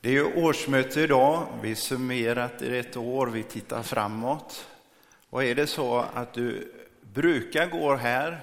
Det 0.00 0.08
är 0.08 0.12
ju 0.12 0.34
årsmöte 0.34 1.00
idag. 1.00 1.46
Vi 1.62 1.74
summerat 1.74 2.62
i 2.62 2.78
ett 2.78 2.96
år, 2.96 3.26
vi 3.26 3.42
tittar 3.42 3.82
framåt. 3.82 4.66
Och 5.30 5.44
är 5.44 5.54
det 5.54 5.66
så 5.66 5.98
att 5.98 6.34
du 6.34 6.72
brukar 7.00 7.66
gå 7.66 7.94
här 7.94 8.40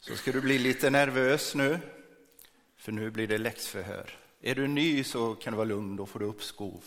så 0.00 0.16
ska 0.16 0.32
du 0.32 0.40
bli 0.40 0.58
lite 0.58 0.90
nervös 0.90 1.54
nu, 1.54 1.78
för 2.76 2.92
nu 2.92 3.10
blir 3.10 3.26
det 3.26 3.38
läxförhör. 3.38 4.10
Är 4.42 4.54
du 4.54 4.66
ny 4.66 5.04
så 5.04 5.34
kan 5.34 5.52
du 5.52 5.56
vara 5.56 5.68
lugn, 5.68 5.96
då 5.96 6.06
får 6.06 6.18
du 6.18 6.26
uppskov. 6.26 6.84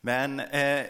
Men 0.00 0.40
eh, 0.40 0.86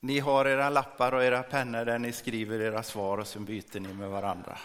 ni 0.00 0.18
har 0.18 0.44
era 0.44 0.70
lappar 0.70 1.14
och 1.14 1.24
era 1.24 1.42
pennor 1.42 1.84
där 1.84 1.98
ni 1.98 2.12
skriver 2.12 2.60
era 2.60 2.82
svar 2.82 3.18
och 3.18 3.26
sen 3.26 3.44
byter 3.44 3.80
ni 3.80 3.92
med 3.92 4.10
varandra. 4.10 4.58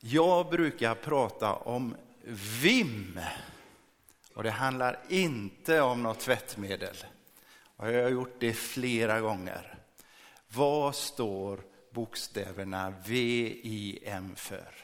Jag 0.00 0.50
brukar 0.50 0.94
prata 0.94 1.54
om 1.54 1.94
VIM. 2.30 3.20
Och 4.34 4.42
det 4.42 4.50
handlar 4.50 5.00
inte 5.08 5.80
om 5.80 6.02
något 6.02 6.20
tvättmedel. 6.20 6.96
Och 7.76 7.92
jag 7.92 8.02
har 8.02 8.10
gjort 8.10 8.36
det 8.38 8.52
flera 8.52 9.20
gånger. 9.20 9.78
Vad 10.48 10.94
står 10.94 11.60
bokstäverna 11.90 12.94
VIM 13.06 14.36
för? 14.36 14.74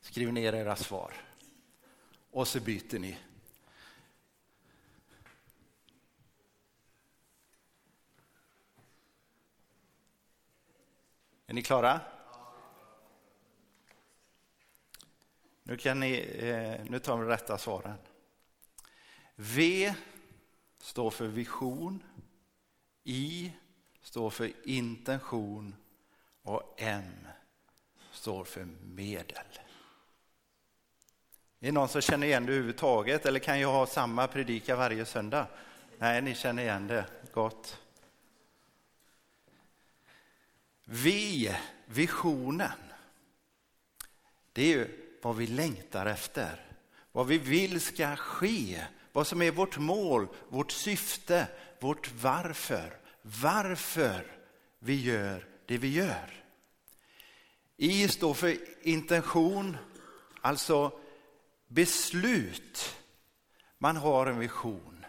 Skriv 0.00 0.32
ner 0.32 0.52
era 0.52 0.76
svar. 0.76 1.12
Och 2.30 2.48
så 2.48 2.60
byter 2.60 2.98
ni. 2.98 3.18
Är 11.46 11.54
ni 11.54 11.62
klara? 11.62 12.00
Nu, 15.66 15.76
kan 15.76 16.00
ni, 16.00 16.12
eh, 16.38 16.90
nu 16.90 16.98
tar 16.98 17.16
vi 17.16 17.26
rätta 17.26 17.58
svaren. 17.58 17.98
V 19.36 19.94
står 20.78 21.10
för 21.10 21.26
vision. 21.26 22.02
I 23.04 23.52
står 24.02 24.30
för 24.30 24.52
intention. 24.64 25.74
Och 26.42 26.74
M 26.76 27.28
står 28.12 28.44
för 28.44 28.64
medel. 28.82 29.58
Är 31.60 31.66
det 31.66 31.72
någon 31.72 31.88
som 31.88 32.00
känner 32.00 32.26
igen 32.26 32.46
det 32.46 32.52
överhuvudtaget 32.52 33.26
eller 33.26 33.40
kan 33.40 33.60
jag 33.60 33.72
ha 33.72 33.86
samma 33.86 34.26
predika 34.26 34.76
varje 34.76 35.04
söndag? 35.04 35.46
Nej, 35.98 36.22
ni 36.22 36.34
känner 36.34 36.62
igen 36.62 36.86
det. 36.86 37.06
Gott. 37.32 37.80
Vi, 40.84 41.56
visionen. 41.86 42.78
Det 44.52 44.62
är 44.62 44.66
ju 44.66 45.03
vad 45.24 45.36
vi 45.36 45.46
längtar 45.46 46.06
efter, 46.06 46.76
vad 47.12 47.26
vi 47.26 47.38
vill 47.38 47.80
ska 47.80 48.16
ske, 48.16 48.84
vad 49.12 49.26
som 49.26 49.42
är 49.42 49.50
vårt 49.50 49.78
mål, 49.78 50.28
vårt 50.48 50.72
syfte, 50.72 51.48
vårt 51.80 52.12
varför. 52.12 52.98
Varför 53.22 54.36
vi 54.78 55.02
gör 55.02 55.48
det 55.66 55.78
vi 55.78 55.92
gör. 55.92 56.44
I 57.76 58.08
står 58.08 58.34
för 58.34 58.56
intention, 58.86 59.76
alltså 60.40 61.00
beslut. 61.68 62.96
Man 63.78 63.96
har 63.96 64.26
en 64.26 64.38
vision. 64.38 65.06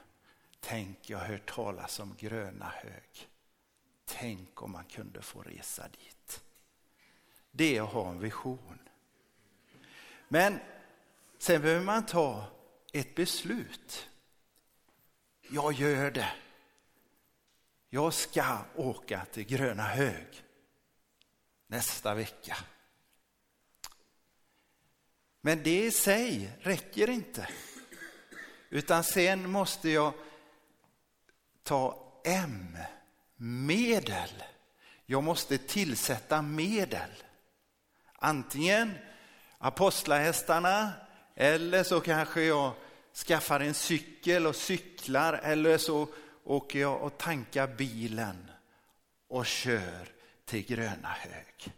Tänk, 0.60 1.10
jag 1.10 1.18
har 1.18 1.26
hört 1.26 1.56
talas 1.56 2.00
om 2.00 2.16
Gröna 2.20 2.72
hög. 2.76 3.30
Tänk 4.06 4.62
om 4.62 4.72
man 4.72 4.86
kunde 4.86 5.22
få 5.22 5.42
resa 5.42 5.88
dit. 5.88 6.44
Det 7.52 7.78
är 7.78 7.82
att 7.82 7.94
ha 7.94 8.10
en 8.10 8.20
vision. 8.20 8.80
Men 10.28 10.60
sen 11.38 11.62
behöver 11.62 11.86
man 11.86 12.06
ta 12.06 12.46
ett 12.94 13.16
beslut. 13.16 14.10
Jag 15.50 15.74
gör 15.74 16.12
det. 16.12 16.32
Jag 17.90 18.14
ska 18.14 18.58
åka 18.76 19.26
till 19.32 19.44
Gröna 19.44 19.84
hög 19.84 20.44
nästa 21.68 22.14
vecka. 22.14 22.58
Men 25.42 25.64
det 25.64 25.86
i 25.86 25.92
sig 25.92 26.52
räcker 26.62 27.10
inte. 27.10 27.48
Utan 28.70 29.04
sen 29.04 29.52
måste 29.52 29.90
jag 29.90 30.14
ta 31.64 32.12
M, 32.26 32.78
medel. 33.36 34.44
Jag 35.06 35.24
måste 35.24 35.58
tillsätta 35.58 36.42
medel. 36.42 37.24
Antingen 38.16 38.98
apostlahästarna 39.58 40.92
eller 41.36 41.84
så 41.84 42.02
kanske 42.02 42.42
jag 42.44 42.74
skaffar 43.14 43.60
en 43.60 43.74
cykel 43.74 44.48
och 44.48 44.56
cyklar 44.56 45.34
eller 45.34 45.78
så 45.78 46.08
åker 46.44 46.80
jag 46.80 47.02
och 47.02 47.18
tankar 47.18 47.68
bilen 47.68 48.52
och 49.28 49.46
kör 49.46 50.10
till 50.46 50.66
Gröna 50.66 51.10
hög. 51.10 51.74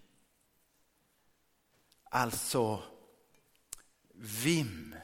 Alltså 2.03 2.83
VIM. 4.13 4.95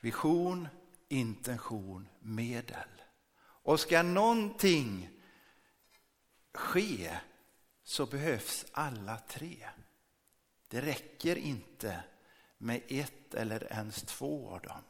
Vision, 0.00 0.68
intention, 1.08 2.08
medel. 2.20 2.88
Och 3.40 3.80
ska 3.80 4.02
någonting 4.02 5.10
ske 6.54 7.18
så 7.82 8.06
behövs 8.06 8.66
alla 8.72 9.16
tre. 9.16 9.68
Det 10.74 10.80
räcker 10.80 11.38
inte 11.38 12.02
med 12.58 12.80
ett 12.88 13.34
eller 13.34 13.72
ens 13.72 14.02
två 14.02 14.50
av 14.50 14.60
dem. 14.60 14.82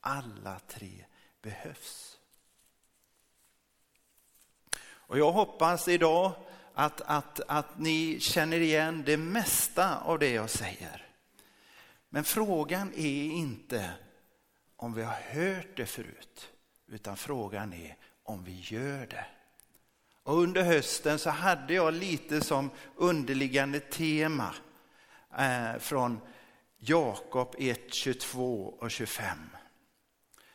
Alla 0.00 0.58
tre 0.58 1.04
behövs. 1.42 2.18
Och 4.82 5.18
jag 5.18 5.32
hoppas 5.32 5.88
idag 5.88 6.32
att, 6.74 7.00
att, 7.00 7.40
att 7.40 7.78
ni 7.78 8.20
känner 8.20 8.60
igen 8.60 9.02
det 9.06 9.16
mesta 9.16 9.98
av 9.98 10.18
det 10.18 10.30
jag 10.30 10.50
säger. 10.50 11.08
Men 12.08 12.24
frågan 12.24 12.92
är 12.94 13.24
inte 13.24 13.90
om 14.76 14.94
vi 14.94 15.02
har 15.02 15.20
hört 15.30 15.76
det 15.76 15.86
förut, 15.86 16.52
utan 16.86 17.16
frågan 17.16 17.72
är 17.72 17.96
om 18.22 18.44
vi 18.44 18.60
gör 18.60 19.06
det. 19.06 19.26
Och 20.22 20.38
under 20.38 20.62
hösten 20.62 21.18
så 21.18 21.30
hade 21.30 21.74
jag 21.74 21.94
lite 21.94 22.40
som 22.40 22.70
underliggande 22.96 23.80
tema 23.80 24.54
Eh, 25.38 25.78
från 25.78 26.20
Jakob 26.78 27.54
1, 27.58 27.94
22 27.94 28.76
och 28.80 28.90
25. 28.90 29.38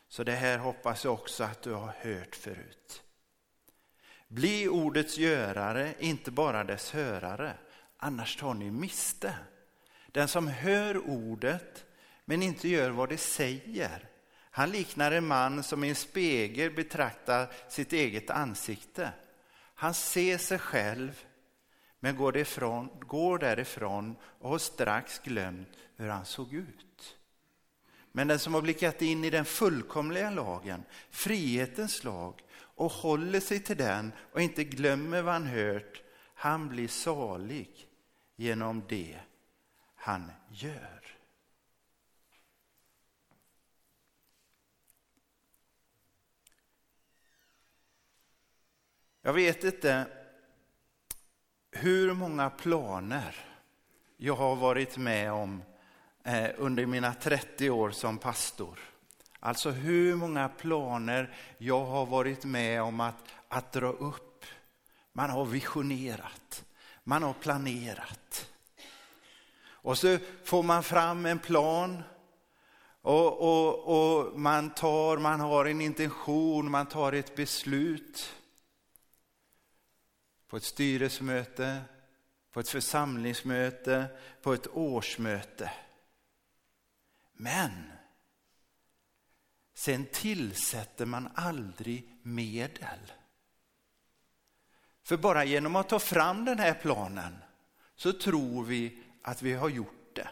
Så 0.07 0.23
det 0.23 0.35
här 0.35 0.57
hoppas 0.57 1.03
jag 1.03 1.13
också 1.13 1.43
att 1.43 1.61
du 1.61 1.73
har 1.73 1.93
hört 2.01 2.35
förut. 2.35 3.03
Bli 4.27 4.67
ordets 4.67 5.17
görare, 5.17 5.93
inte 5.99 6.31
bara 6.31 6.63
dess 6.63 6.91
hörare, 6.91 7.53
annars 7.97 8.35
tar 8.35 8.53
ni 8.53 8.71
miste. 8.71 9.33
Den 10.07 10.27
som 10.27 10.47
hör 10.47 11.09
ordet 11.09 11.85
men 12.25 12.44
inte 12.44 12.69
gör 12.69 12.89
vad 12.89 13.09
det 13.09 13.17
säger, 13.17 14.09
han 14.57 14.69
liknar 14.69 15.11
en 15.11 15.27
man 15.27 15.63
som 15.63 15.83
i 15.83 15.89
en 15.89 15.95
spegel 15.95 16.71
betraktar 16.71 17.51
sitt 17.69 17.94
eget 17.94 18.29
ansikte. 18.29 19.11
Han 19.73 19.94
ser 19.94 20.38
sig 20.38 20.59
själv 20.59 21.23
men 22.00 22.16
går, 22.16 22.31
därifrån, 22.31 22.90
går 23.00 23.40
därifrån 23.40 24.16
och 24.40 24.50
har 24.50 24.58
strax 24.58 25.19
glömt 25.19 25.69
hur 25.96 26.09
han 26.09 26.25
såg 26.25 26.53
ut. 26.53 27.18
Men 28.12 28.28
den 28.28 28.40
som 28.40 28.53
har 28.53 28.62
blickat 28.62 29.02
in 29.02 29.24
i 29.24 29.30
den 29.30 29.46
fullkomliga 29.46 30.30
lagen, 30.30 30.84
frihetens 31.09 32.03
lag, 32.03 32.44
och 32.53 32.91
håller 32.91 33.40
sig 33.40 33.59
till 33.59 33.78
den 33.78 34.12
och 34.31 34.41
inte 34.41 34.63
glömmer 34.63 35.22
vad 35.22 35.34
han 35.34 35.46
hört, 35.46 36.03
han 36.34 36.69
blir 36.69 36.88
salig 36.88 37.88
genom 38.36 38.84
det 38.88 39.19
han 39.96 40.31
gör. 40.50 41.18
Jag 49.21 49.33
vet 49.33 49.63
inte 49.63 50.17
hur 51.79 52.13
många 52.13 52.50
planer 52.50 53.35
jag 54.18 54.35
har 54.35 54.56
varit 54.56 54.97
med 54.97 55.31
om 55.31 55.62
eh, 56.24 56.50
under 56.57 56.85
mina 56.85 57.13
30 57.13 57.69
år 57.69 57.91
som 57.91 58.18
pastor. 58.18 58.79
Alltså 59.39 59.69
hur 59.69 60.15
många 60.15 60.50
planer 60.50 61.33
jag 61.57 61.85
har 61.85 62.06
varit 62.06 62.45
med 62.45 62.81
om 62.81 63.00
att, 63.00 63.24
att 63.47 63.71
dra 63.71 63.88
upp. 63.88 64.45
Man 65.13 65.29
har 65.29 65.45
visionerat, 65.45 66.65
man 67.03 67.24
har 67.24 67.33
planerat. 67.33 68.50
Och 69.65 69.97
så 69.97 70.18
får 70.44 70.63
man 70.63 70.83
fram 70.83 71.25
en 71.25 71.39
plan 71.39 72.03
och, 73.01 73.41
och, 73.41 73.88
och 73.88 74.39
man, 74.39 74.69
tar, 74.69 75.18
man 75.18 75.39
har 75.39 75.65
en 75.65 75.81
intention, 75.81 76.71
man 76.71 76.85
tar 76.85 77.13
ett 77.13 77.35
beslut 77.35 78.37
på 80.47 80.57
ett 80.57 80.63
styrelsemöte, 80.63 81.81
på 82.51 82.59
ett 82.59 82.69
församlingsmöte, 82.69 84.07
på 84.41 84.53
ett 84.53 84.67
årsmöte. 84.67 85.71
Men 87.33 87.91
sen 89.73 90.05
tillsätter 90.05 91.05
man 91.05 91.29
aldrig 91.35 92.19
medel. 92.23 93.11
För 95.03 95.17
bara 95.17 95.44
genom 95.44 95.75
att 95.75 95.89
ta 95.89 95.99
fram 95.99 96.45
den 96.45 96.59
här 96.59 96.73
planen 96.73 97.38
så 97.95 98.13
tror 98.13 98.63
vi 98.63 99.03
att 99.21 99.41
vi 99.41 99.53
har 99.53 99.69
gjort 99.69 100.15
det. 100.15 100.29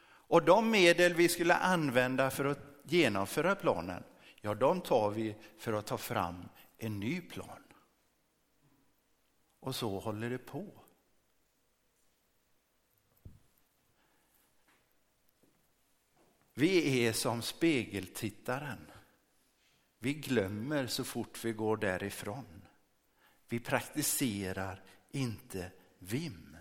Och 0.00 0.42
de 0.42 0.70
medel 0.70 1.14
vi 1.14 1.28
skulle 1.28 1.54
använda 1.54 2.30
för 2.30 2.44
att 2.44 2.58
genomföra 2.82 3.54
planen, 3.54 4.04
ja 4.40 4.54
de 4.54 4.80
tar 4.80 5.10
vi 5.10 5.36
för 5.58 5.72
att 5.72 5.86
ta 5.86 5.98
fram 5.98 6.48
en 6.78 7.00
ny 7.00 7.20
plan. 7.20 7.62
Och 9.60 9.74
så 9.74 9.98
håller 9.98 10.30
det 10.30 10.38
på. 10.38 10.84
Vi 16.54 17.06
är 17.06 17.12
som 17.12 17.42
spegeltittaren. 17.42 18.90
Vi 19.98 20.14
glömmer 20.14 20.86
så 20.86 21.04
fort 21.04 21.44
vi 21.44 21.52
går 21.52 21.76
därifrån. 21.76 22.66
Vi 23.48 23.60
praktiserar 23.60 24.82
inte 25.10 25.72
VIM. 25.98 26.56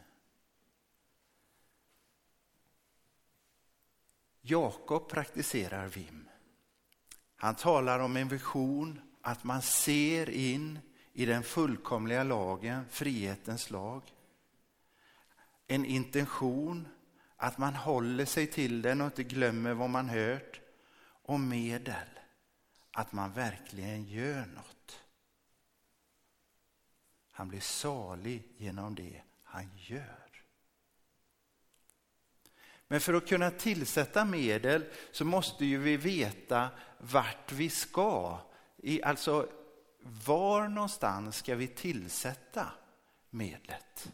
Jakob 4.42 5.10
praktiserar 5.10 5.88
VIM. 5.88 6.30
Han 7.36 7.56
talar 7.56 8.00
om 8.00 8.18
en 8.18 8.28
vision, 8.28 9.07
att 9.28 9.44
man 9.44 9.62
ser 9.62 10.30
in 10.30 10.80
i 11.14 11.26
den 11.26 11.44
fullkomliga 11.44 12.24
lagen, 12.24 12.86
frihetens 12.90 13.70
lag. 13.70 14.02
En 15.68 15.86
intention, 15.86 16.88
att 17.36 17.58
man 17.58 17.76
håller 17.76 18.26
sig 18.26 18.48
till 18.48 18.82
den 18.82 19.02
och 19.02 19.06
inte 19.06 19.24
glömmer 19.24 19.74
vad 19.74 19.90
man 19.90 20.10
hört. 20.10 20.62
Och 21.00 21.40
medel, 21.40 22.08
att 22.92 23.12
man 23.12 23.34
verkligen 23.34 24.06
gör 24.06 24.46
något. 24.46 25.00
Han 27.32 27.48
blir 27.48 27.60
salig 27.60 28.44
genom 28.58 28.96
det 28.96 29.22
han 29.44 29.70
gör. 29.76 30.44
Men 32.88 33.02
för 33.02 33.14
att 33.14 33.28
kunna 33.28 33.52
tillsätta 33.52 34.26
medel 34.26 34.86
så 35.12 35.26
måste 35.26 35.66
ju 35.66 35.78
vi 35.78 35.98
veta 35.98 36.70
vart 36.98 37.52
vi 37.52 37.70
ska. 37.70 38.40
I, 38.78 39.04
alltså 39.04 39.50
var 40.00 40.68
någonstans 40.68 41.36
ska 41.36 41.56
vi 41.56 41.68
tillsätta 41.68 42.72
medlet? 43.30 44.12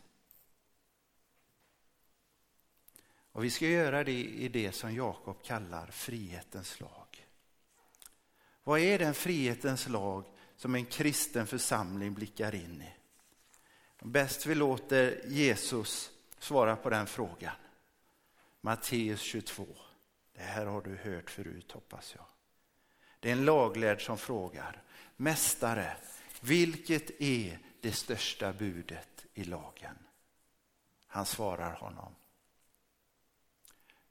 Och 3.31 3.43
vi 3.43 3.51
ska 3.51 3.67
göra 3.67 4.03
det 4.03 4.23
i 4.23 4.47
det 4.47 4.71
som 4.71 4.95
Jakob 4.95 5.43
kallar 5.43 5.87
frihetens 5.87 6.79
lag. 6.79 7.27
Vad 8.63 8.79
är 8.79 8.99
den 8.99 9.13
frihetens 9.13 9.87
lag 9.87 10.25
som 10.55 10.75
en 10.75 10.85
kristen 10.85 11.47
församling 11.47 12.13
blickar 12.13 12.55
in 12.55 12.81
i? 12.81 12.93
Bäst 13.99 14.45
vi 14.45 14.55
låter 14.55 15.21
Jesus 15.27 16.11
svara 16.39 16.75
på 16.75 16.89
den 16.89 17.07
frågan. 17.07 17.55
Matteus 18.61 19.21
22. 19.21 19.67
Det 20.33 20.41
här 20.41 20.65
har 20.65 20.81
du 20.81 20.95
hört 20.95 21.29
förut 21.29 21.71
hoppas 21.71 22.15
jag. 22.15 22.25
Det 23.23 23.29
är 23.29 23.33
en 23.33 23.45
laglärd 23.45 24.05
som 24.05 24.17
frågar. 24.17 24.81
Mästare, 25.15 25.97
vilket 26.41 27.21
är 27.21 27.59
det 27.81 27.91
största 27.91 28.53
budet 28.53 29.25
i 29.33 29.43
lagen? 29.43 29.97
Han 31.07 31.25
svarar 31.25 31.71
honom. 31.73 32.15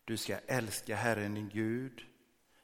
Du 0.05 0.17
ska 0.17 0.39
älska 0.39 0.97
Herren 0.97 1.35
din 1.35 1.49
Gud 1.49 2.07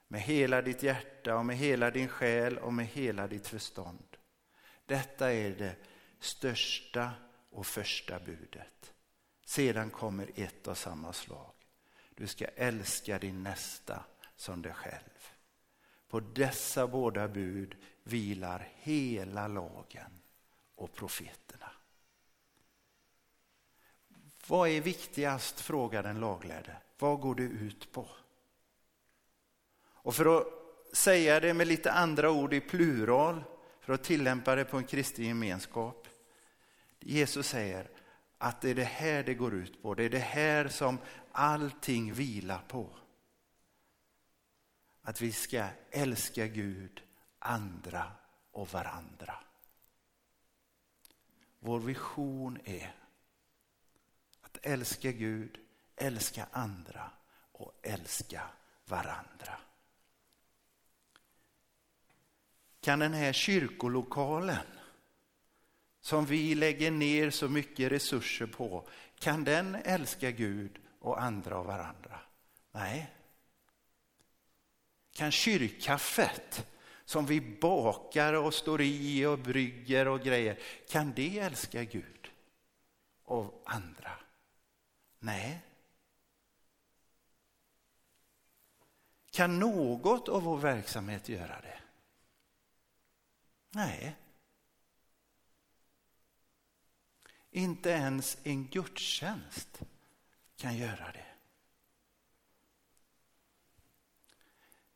med 0.08 0.20
hela 0.20 0.62
ditt 0.62 0.82
hjärta 0.82 1.36
och 1.36 1.46
med 1.46 1.56
hela 1.56 1.90
din 1.90 2.08
själ 2.08 2.58
och 2.58 2.72
med 2.72 2.86
hela 2.86 3.26
ditt 3.26 3.46
förstånd. 3.46 4.16
Detta 4.86 5.32
är 5.32 5.50
det 5.50 5.76
största 6.20 7.10
och 7.50 7.66
första 7.66 8.20
budet. 8.20 8.92
Sedan 9.44 9.90
kommer 9.90 10.30
ett 10.34 10.68
av 10.68 10.74
samma 10.74 11.12
slag. 11.12 11.52
Du 12.14 12.26
ska 12.26 12.44
älska 12.46 13.18
din 13.18 13.42
nästa 13.42 14.04
som 14.36 14.62
dig 14.62 14.74
själv. 14.74 15.37
På 16.08 16.20
dessa 16.20 16.86
båda 16.86 17.28
bud 17.28 17.76
vilar 18.02 18.68
hela 18.74 19.48
lagen 19.48 20.10
och 20.74 20.92
profeterna. 20.92 21.70
Vad 24.46 24.68
är 24.68 24.80
viktigast, 24.80 25.60
frågar 25.60 26.02
den 26.02 26.20
laglärde. 26.20 26.76
Vad 26.98 27.20
går 27.20 27.34
det 27.34 27.42
ut 27.42 27.92
på? 27.92 28.08
Och 30.08 30.14
för 30.14 30.38
att 30.38 30.46
säga 30.92 31.40
det 31.40 31.54
med 31.54 31.66
lite 31.66 31.92
andra 31.92 32.30
ord 32.30 32.54
i 32.54 32.60
plural, 32.60 33.44
för 33.80 33.92
att 33.92 34.04
tillämpa 34.04 34.54
det 34.54 34.64
på 34.64 34.76
en 34.76 34.84
kristen 34.84 35.24
gemenskap. 35.24 36.08
Jesus 37.00 37.48
säger 37.48 37.90
att 38.38 38.60
det 38.60 38.70
är 38.70 38.74
det 38.74 38.84
här 38.84 39.22
det 39.22 39.34
går 39.34 39.54
ut 39.54 39.82
på. 39.82 39.94
Det 39.94 40.04
är 40.04 40.10
det 40.10 40.18
här 40.18 40.68
som 40.68 40.98
allting 41.32 42.12
vilar 42.12 42.64
på. 42.68 42.90
Att 45.08 45.20
vi 45.20 45.32
ska 45.32 45.66
älska 45.90 46.46
Gud, 46.46 47.02
andra 47.38 48.12
och 48.50 48.68
varandra. 48.72 49.34
Vår 51.58 51.80
vision 51.80 52.58
är 52.64 52.94
att 54.40 54.58
älska 54.62 55.12
Gud, 55.12 55.58
älska 55.96 56.46
andra 56.52 57.10
och 57.52 57.72
älska 57.82 58.42
varandra. 58.84 59.58
Kan 62.80 62.98
den 62.98 63.14
här 63.14 63.32
kyrkolokalen 63.32 64.66
som 66.00 66.26
vi 66.26 66.54
lägger 66.54 66.90
ner 66.90 67.30
så 67.30 67.48
mycket 67.48 67.92
resurser 67.92 68.46
på, 68.46 68.88
kan 69.18 69.44
den 69.44 69.74
älska 69.74 70.30
Gud 70.30 70.78
och 71.00 71.22
andra 71.22 71.58
och 71.58 71.66
varandra? 71.66 72.20
Nej. 72.72 73.14
Kan 75.18 75.30
kyrkkaffet 75.30 76.66
som 77.04 77.26
vi 77.26 77.40
bakar 77.40 78.32
och 78.32 78.54
står 78.54 78.80
i 78.82 79.26
och 79.26 79.38
brygger 79.38 80.08
och 80.08 80.20
grejer, 80.20 80.58
kan 80.88 81.12
det 81.12 81.38
älska 81.38 81.84
Gud 81.84 82.30
av 83.24 83.62
andra? 83.64 84.10
Nej. 85.18 85.62
Kan 89.30 89.58
något 89.58 90.28
av 90.28 90.42
vår 90.42 90.56
verksamhet 90.58 91.28
göra 91.28 91.60
det? 91.60 91.80
Nej. 93.70 94.16
Inte 97.50 97.90
ens 97.90 98.38
en 98.42 98.68
gudstjänst 98.68 99.82
kan 100.56 100.76
göra 100.76 101.12
det. 101.12 101.27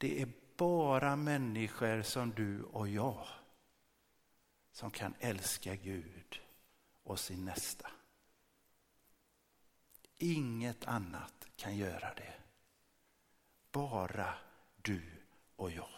Det 0.02 0.22
är 0.22 0.28
bara 0.56 1.16
människor 1.16 2.02
som 2.02 2.30
du 2.30 2.62
och 2.62 2.88
jag 2.88 3.26
som 4.72 4.90
kan 4.90 5.14
älska 5.20 5.74
Gud 5.74 6.40
och 7.02 7.18
sin 7.18 7.44
nästa. 7.44 7.90
Inget 10.18 10.84
annat 10.84 11.48
kan 11.56 11.76
göra 11.76 12.14
det. 12.14 12.34
Bara 13.72 14.34
du 14.76 15.02
och 15.56 15.70
jag. 15.70 15.88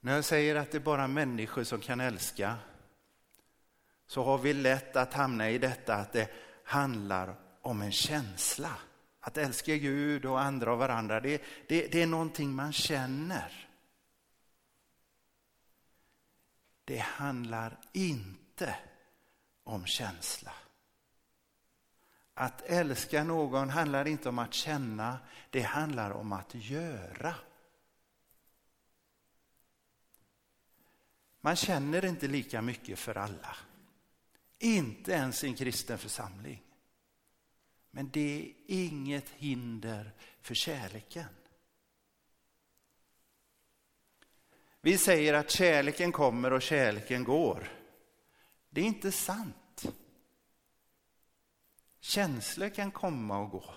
När 0.00 0.14
jag 0.14 0.24
säger 0.24 0.56
att 0.56 0.70
det 0.70 0.78
är 0.78 0.80
bara 0.80 1.08
människor 1.08 1.64
som 1.64 1.80
kan 1.80 2.00
älska 2.00 2.56
så 4.06 4.24
har 4.24 4.38
vi 4.38 4.54
lätt 4.54 4.96
att 4.96 5.14
hamna 5.14 5.50
i 5.50 5.58
detta 5.58 5.94
att 5.94 6.12
det 6.12 6.30
handlar 6.64 7.45
om 7.66 7.82
en 7.82 7.92
känsla. 7.92 8.78
Att 9.20 9.36
älska 9.36 9.76
Gud 9.76 10.24
och 10.24 10.40
andra 10.40 10.72
och 10.72 10.78
varandra, 10.78 11.20
det, 11.20 11.42
det, 11.68 11.86
det 11.86 12.02
är 12.02 12.06
någonting 12.06 12.54
man 12.54 12.72
känner. 12.72 13.68
Det 16.84 16.98
handlar 16.98 17.80
inte 17.92 18.76
om 19.64 19.86
känsla. 19.86 20.52
Att 22.34 22.62
älska 22.62 23.24
någon 23.24 23.70
handlar 23.70 24.08
inte 24.08 24.28
om 24.28 24.38
att 24.38 24.54
känna, 24.54 25.18
det 25.50 25.62
handlar 25.62 26.10
om 26.10 26.32
att 26.32 26.54
göra. 26.54 27.34
Man 31.40 31.56
känner 31.56 32.04
inte 32.04 32.28
lika 32.28 32.62
mycket 32.62 32.98
för 32.98 33.16
alla. 33.16 33.56
Inte 34.58 35.12
ens 35.12 35.44
i 35.44 35.46
en 35.46 35.54
kristen 35.54 35.98
församling. 35.98 36.65
Men 37.96 38.10
det 38.10 38.40
är 38.40 38.52
inget 38.66 39.28
hinder 39.28 40.12
för 40.40 40.54
kärleken. 40.54 41.28
Vi 44.80 44.98
säger 44.98 45.34
att 45.34 45.50
kärleken 45.50 46.12
kommer 46.12 46.52
och 46.52 46.62
kärleken 46.62 47.24
går. 47.24 47.72
Det 48.70 48.80
är 48.80 48.84
inte 48.84 49.12
sant. 49.12 49.86
Känslor 52.00 52.68
kan 52.68 52.90
komma 52.90 53.38
och 53.38 53.50
gå. 53.50 53.74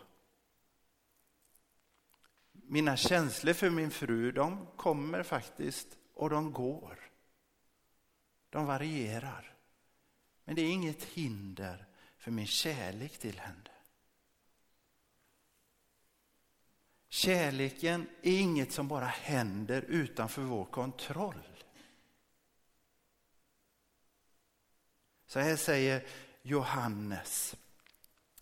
Mina 2.52 2.98
känslor 2.98 3.54
för 3.54 3.70
min 3.70 3.92
fru, 3.92 4.32
de 4.32 4.68
kommer 4.76 5.24
faktiskt 5.24 5.98
och 6.14 6.30
de 6.30 6.54
går. 6.54 7.12
De 8.50 8.66
varierar. 8.66 9.56
Men 10.44 10.56
det 10.56 10.62
är 10.62 10.72
inget 10.72 11.04
hinder 11.04 11.86
för 12.18 12.32
min 12.32 12.48
kärlek 12.48 13.18
till 13.18 13.40
henne. 13.40 13.69
Kärleken 17.10 18.08
är 18.22 18.40
inget 18.40 18.72
som 18.72 18.88
bara 18.88 19.06
händer 19.06 19.82
utanför 19.82 20.42
vår 20.42 20.66
kontroll. 20.66 21.60
Så 25.26 25.40
här 25.40 25.56
säger 25.56 26.08
Johannes. 26.42 27.56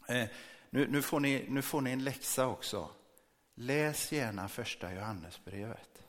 Eh, 0.08 0.30
nu, 0.70 0.88
nu, 0.88 1.02
får 1.02 1.20
ni, 1.20 1.46
nu 1.50 1.62
får 1.62 1.82
ni 1.82 1.92
en 1.92 2.04
läxa 2.04 2.48
också. 2.48 2.92
Läs 3.56 4.12
gärna 4.12 4.48
första 4.48 4.94
Johannesbrevet. 4.94 6.04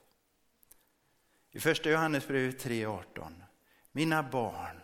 I 1.50 1.60
första 1.60 1.90
Johannesbrevet 1.90 2.64
3.18. 2.64 3.42
Mina 3.92 4.22
barn, 4.22 4.80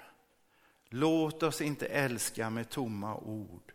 låt 0.89 1.43
oss 1.43 1.61
inte 1.61 1.87
älska 1.87 2.51
med 2.51 2.71
tomma 2.71 3.17
ord 3.17 3.73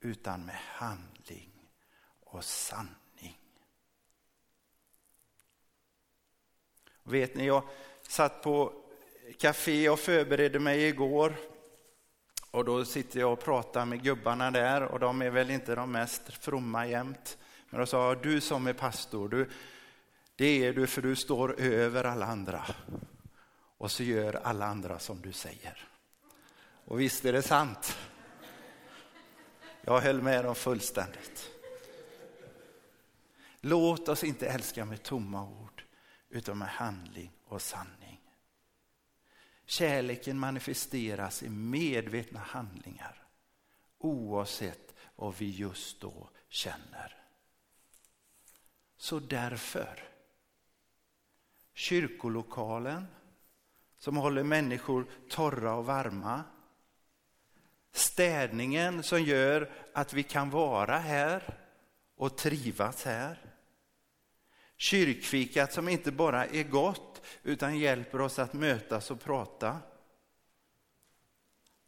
utan 0.00 0.46
med 0.46 0.56
handling 0.56 1.68
och 2.20 2.44
sanning. 2.44 3.01
Vet 7.04 7.34
ni, 7.34 7.46
jag 7.46 7.62
satt 8.08 8.42
på 8.42 8.72
café 9.38 9.88
och 9.88 9.98
förberedde 9.98 10.58
mig 10.58 10.84
igår 10.84 11.36
och 12.50 12.64
då 12.64 12.84
sitter 12.84 13.20
jag 13.20 13.32
och 13.32 13.40
pratar 13.40 13.84
med 13.84 14.02
gubbarna 14.02 14.50
där 14.50 14.82
och 14.82 15.00
de 15.00 15.22
är 15.22 15.30
väl 15.30 15.50
inte 15.50 15.74
de 15.74 15.92
mest 15.92 16.32
fromma 16.32 16.86
jämt. 16.86 17.38
Men 17.70 17.80
då 17.80 17.86
sa 17.86 18.14
du 18.14 18.40
som 18.40 18.66
är 18.66 18.72
pastor, 18.72 19.28
du, 19.28 19.50
det 20.36 20.66
är 20.66 20.72
du 20.72 20.86
för 20.86 21.02
du 21.02 21.16
står 21.16 21.60
över 21.60 22.04
alla 22.04 22.26
andra. 22.26 22.64
Och 23.78 23.90
så 23.90 24.02
gör 24.02 24.40
alla 24.42 24.66
andra 24.66 24.98
som 24.98 25.20
du 25.22 25.32
säger. 25.32 25.88
Och 26.84 27.00
visst 27.00 27.24
är 27.24 27.32
det 27.32 27.42
sant. 27.42 27.98
Jag 29.82 30.00
höll 30.00 30.22
med 30.22 30.44
dem 30.44 30.54
fullständigt. 30.54 31.50
Låt 33.60 34.08
oss 34.08 34.24
inte 34.24 34.46
älska 34.48 34.84
med 34.84 35.02
tomma 35.02 35.42
ord 35.42 35.71
utan 36.32 36.58
med 36.58 36.68
handling 36.68 37.32
och 37.44 37.62
sanning. 37.62 38.20
Kärleken 39.64 40.38
manifesteras 40.38 41.42
i 41.42 41.48
medvetna 41.48 42.40
handlingar 42.40 43.26
oavsett 43.98 44.94
vad 45.16 45.34
vi 45.38 45.50
just 45.50 46.00
då 46.00 46.30
känner. 46.48 47.16
Så 48.96 49.18
därför, 49.18 50.08
kyrkolokalen 51.74 53.06
som 53.98 54.16
håller 54.16 54.42
människor 54.42 55.06
torra 55.30 55.74
och 55.74 55.86
varma. 55.86 56.44
Städningen 57.92 59.02
som 59.02 59.22
gör 59.22 59.72
att 59.94 60.12
vi 60.12 60.22
kan 60.22 60.50
vara 60.50 60.98
här 60.98 61.58
och 62.16 62.36
trivas 62.38 63.04
här. 63.04 63.51
Kyrkfikat 64.82 65.72
som 65.72 65.88
inte 65.88 66.12
bara 66.12 66.46
är 66.46 66.62
gott 66.62 67.22
utan 67.42 67.78
hjälper 67.78 68.20
oss 68.20 68.38
att 68.38 68.52
mötas 68.52 69.10
och 69.10 69.20
prata. 69.20 69.80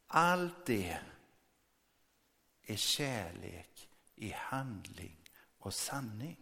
Allt 0.07 0.67
det 0.67 0.99
är 2.63 2.77
kärlek 2.77 3.89
i 4.15 4.31
handling 4.31 5.17
och 5.59 5.75
sanning. 5.75 6.37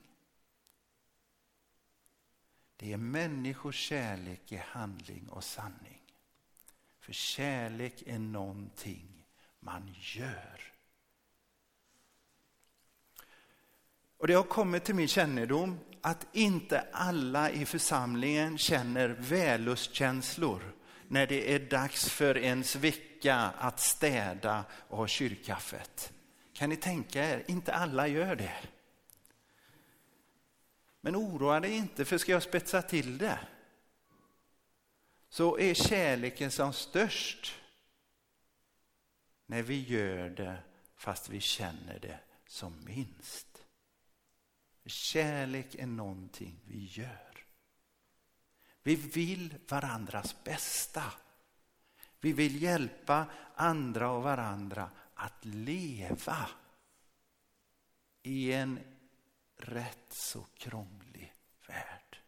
Det 2.77 2.93
är 2.93 2.97
människors 2.97 3.77
kärlek 3.77 4.53
i 4.53 4.57
handling 4.57 5.29
och 5.29 5.45
sanning. 5.45 6.03
För 7.01 7.13
kärlek 7.13 8.03
är 8.07 8.19
någonting 8.19 9.27
man 9.61 9.95
gör. 10.01 10.73
Och 14.17 14.27
Det 14.27 14.35
har 14.35 14.43
kommit 14.43 14.85
till 14.85 14.95
min 14.95 15.09
kännedom 15.09 15.79
att 16.03 16.27
inte 16.33 16.87
alla 16.93 17.51
i 17.51 17.67
församlingen 17.67 18.59
känner 18.59 19.09
vällustkänslor 19.09 20.75
när 21.09 21.27
det 21.27 21.55
är 21.55 21.59
dags 21.59 22.11
för 22.11 22.39
ens 22.39 22.77
vecka 22.77 23.37
att 23.37 23.81
städa 23.81 24.65
och 24.89 24.99
ha 24.99 25.07
kyrkkaffet. 25.07 26.13
Kan 26.53 26.71
ni 26.71 26.77
tänka 26.77 27.25
er, 27.25 27.45
inte 27.47 27.75
alla 27.75 28.09
gör 28.09 28.37
det. 28.37 28.57
Men 31.01 31.17
oroa 31.17 31.61
dig 31.61 31.73
inte, 31.73 32.05
för 32.05 32.19
ska 32.19 32.33
jag 32.33 32.43
spetsa 32.43 32.83
till 32.83 33.19
det 33.19 33.39
så 35.29 35.59
är 35.59 35.75
kärleken 35.75 36.51
som 36.51 36.73
störst 36.73 37.55
när 39.47 39.63
vi 39.63 39.83
gör 39.83 40.31
det 40.31 40.59
fast 40.97 41.29
vi 41.29 41.41
känner 41.41 41.99
det 41.99 42.19
som 42.47 42.85
minst. 42.85 43.52
Kärlek 44.85 45.75
är 45.75 45.87
någonting 45.87 46.61
vi 46.65 46.85
gör. 46.85 47.45
Vi 48.83 48.95
vill 48.95 49.55
varandras 49.69 50.45
bästa. 50.45 51.03
Vi 52.21 52.33
vill 52.33 52.63
hjälpa 52.63 53.27
andra 53.55 54.11
och 54.11 54.23
varandra 54.23 54.91
att 55.15 55.45
leva 55.45 56.49
i 58.23 58.53
en 58.53 58.81
rätt 59.57 60.07
så 60.09 60.47
krånglig 60.57 61.33
värld. 61.67 62.19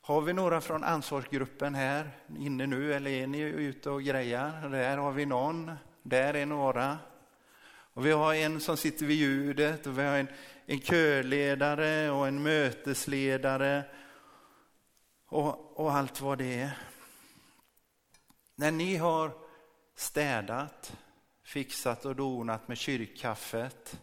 Har 0.00 0.20
vi 0.20 0.32
några 0.32 0.60
från 0.60 0.84
ansvarsgruppen 0.84 1.74
här 1.74 2.10
inne 2.38 2.66
nu 2.66 2.94
eller 2.94 3.10
är 3.10 3.26
ni 3.26 3.40
ute 3.40 3.90
och 3.90 4.02
grejar? 4.02 4.68
Där 4.68 4.96
har 4.96 5.12
vi 5.12 5.26
någon, 5.26 5.72
där 6.02 6.34
är 6.34 6.46
några. 6.46 6.98
Och 7.98 8.06
vi 8.06 8.12
har 8.12 8.34
en 8.34 8.60
som 8.60 8.76
sitter 8.76 9.06
vid 9.06 9.16
ljudet 9.16 9.86
och 9.86 9.98
vi 9.98 10.02
har 10.02 10.16
en, 10.16 10.28
en 10.66 10.80
körledare 10.80 12.10
och 12.10 12.28
en 12.28 12.42
mötesledare 12.42 13.84
och, 15.26 15.80
och 15.80 15.92
allt 15.92 16.20
vad 16.20 16.38
det 16.38 16.60
är. 16.60 16.78
När 18.54 18.70
ni 18.70 18.96
har 18.96 19.32
städat, 19.94 20.96
fixat 21.44 22.04
och 22.04 22.16
donat 22.16 22.68
med 22.68 22.78
kyrkkaffet, 22.78 24.00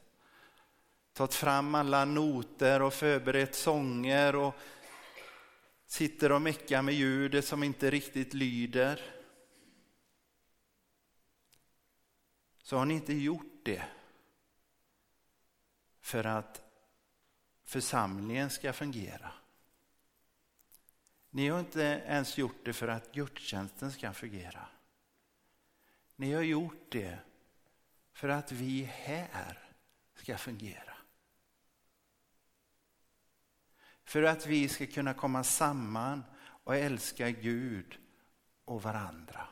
tagit 1.13 1.33
fram 1.33 1.75
alla 1.75 2.05
noter 2.05 2.81
och 2.81 2.93
förberett 2.93 3.55
sånger 3.55 4.35
och 4.35 4.55
sitter 5.87 6.31
och 6.31 6.41
meckar 6.41 6.81
med 6.81 6.93
ljudet 6.93 7.45
som 7.45 7.63
inte 7.63 7.91
riktigt 7.91 8.33
lyder. 8.33 9.01
Så 12.63 12.77
har 12.77 12.85
ni 12.85 12.93
inte 12.93 13.13
gjort 13.13 13.54
det 13.65 13.83
för 15.99 16.23
att 16.23 16.61
församlingen 17.63 18.49
ska 18.49 18.73
fungera. 18.73 19.31
Ni 21.29 21.47
har 21.47 21.59
inte 21.59 21.81
ens 22.05 22.37
gjort 22.37 22.65
det 22.65 22.73
för 22.73 22.87
att 22.87 23.11
gudstjänsten 23.11 23.91
ska 23.91 24.13
fungera. 24.13 24.67
Ni 26.15 26.33
har 26.33 26.41
gjort 26.41 26.91
det 26.91 27.19
för 28.13 28.29
att 28.29 28.51
vi 28.51 28.83
här 28.83 29.75
ska 30.15 30.37
fungera. 30.37 30.97
För 34.03 34.23
att 34.23 34.45
vi 34.45 34.69
ska 34.69 34.87
kunna 34.87 35.13
komma 35.13 35.43
samman 35.43 36.23
och 36.39 36.75
älska 36.75 37.29
Gud 37.31 37.99
och 38.65 38.81
varandra. 38.83 39.47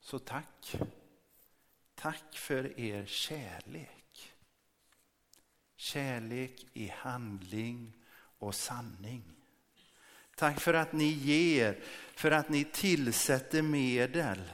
Så 0.00 0.18
tack. 0.18 0.76
Tack 2.00 2.36
för 2.36 2.80
er 2.80 3.06
kärlek. 3.06 4.32
Kärlek 5.76 6.66
i 6.72 6.88
handling 6.88 7.92
och 8.38 8.54
sanning. 8.54 9.24
Tack 10.36 10.60
för 10.60 10.74
att 10.74 10.92
ni 10.92 11.04
ger, 11.04 11.82
för 12.14 12.30
att 12.30 12.48
ni 12.48 12.64
tillsätter 12.64 13.62
medel 13.62 14.50